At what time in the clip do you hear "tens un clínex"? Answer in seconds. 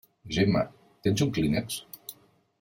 1.09-1.79